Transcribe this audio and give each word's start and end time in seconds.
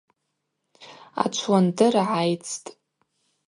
Ачвуандыр 1.23 1.93
гӏайцтӏ. 2.09 2.65